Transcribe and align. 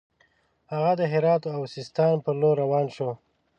هغه 0.71 0.91
د 0.99 1.01
هرات 1.13 1.43
او 1.55 1.61
سیستان 1.75 2.13
پر 2.23 2.33
لور 2.41 2.55
روان 2.63 2.85
شو. 2.95 3.09